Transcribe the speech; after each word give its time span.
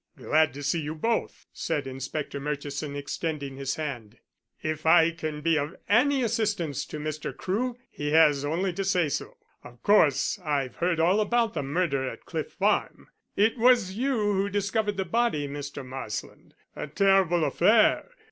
"Glad 0.17 0.51
to 0.55 0.63
see 0.63 0.79
you 0.81 0.95
both," 0.95 1.45
said 1.53 1.85
Inspector 1.85 2.39
Murchison, 2.39 2.95
extending 2.95 3.55
his 3.57 3.75
hand. 3.75 4.17
"If 4.63 4.87
I 4.87 5.11
can 5.11 5.41
be 5.41 5.59
of 5.59 5.75
any 5.87 6.23
assistance 6.23 6.87
to 6.87 6.97
Mr. 6.97 7.37
Crewe 7.37 7.77
he 7.91 8.09
has 8.09 8.43
only 8.43 8.73
to 8.73 8.83
say 8.83 9.09
so. 9.09 9.37
Of 9.63 9.83
course 9.83 10.39
I've 10.43 10.77
heard 10.77 10.99
all 10.99 11.19
about 11.19 11.53
the 11.53 11.61
murder 11.61 12.09
at 12.09 12.25
Cliff 12.25 12.51
Farm. 12.53 13.09
It 13.35 13.59
was 13.59 13.93
you 13.93 14.15
who 14.15 14.49
discovered 14.49 14.97
the 14.97 15.05
body, 15.05 15.47
Mr. 15.47 15.85
Marsland. 15.85 16.55
A 16.75 16.87
terrible 16.87 17.43
affair. 17.43 18.09